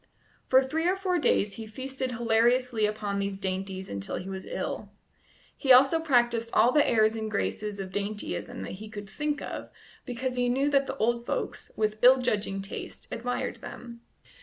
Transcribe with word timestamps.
For 0.47 0.63
three 0.63 0.87
or 0.87 0.95
four 0.95 1.19
days 1.19 1.53
he 1.57 1.67
feasted 1.67 2.13
hilariously 2.13 2.87
upon 2.87 3.19
these 3.19 3.37
dainties 3.37 3.87
until 3.87 4.15
he 4.15 4.29
was 4.31 4.47
ill. 4.47 4.89
He 5.55 5.71
also 5.71 5.99
practised 5.99 6.49
all 6.53 6.71
the 6.71 6.89
airs 6.89 7.15
and 7.15 7.29
graces 7.29 7.79
of 7.79 7.91
dandyism 7.91 8.63
that 8.63 8.71
he 8.81 8.89
could 8.89 9.07
think 9.07 9.43
of, 9.43 9.69
because 10.03 10.37
he 10.37 10.49
knew 10.49 10.71
that 10.71 10.87
the 10.87 10.97
old 10.97 11.27
folks, 11.27 11.69
with 11.75 11.99
ill 12.01 12.17
judging 12.17 12.63
taste, 12.63 13.07
admired 13.11 13.57
them. 13.57 14.01